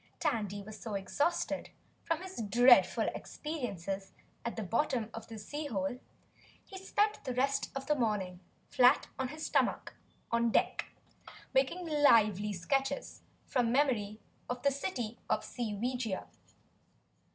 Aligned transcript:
Tandy 0.19 0.63
was 0.63 0.79
so 0.79 0.95
exhausted 0.95 1.69
from 2.03 2.23
his 2.23 2.41
dreadful 2.49 3.07
experiences 3.13 4.13
at 4.43 4.55
the 4.55 4.63
bottom 4.63 5.11
of 5.13 5.27
the 5.27 5.37
sea 5.37 5.67
hole 5.67 5.99
he 6.65 6.79
spent 6.79 7.23
the 7.23 7.35
rest 7.35 7.69
of 7.75 7.85
the 7.85 7.93
morning 7.93 8.39
flat 8.67 9.09
on 9.19 9.27
his 9.27 9.45
stomach 9.45 9.93
on 10.31 10.49
deck 10.49 10.85
making 11.53 11.85
lively 11.87 12.51
sketches 12.51 13.21
from 13.45 13.71
memory 13.71 14.19
of 14.49 14.63
the 14.63 14.71
City 14.71 15.19
of 15.29 15.43
Seeweegia. 15.43 16.25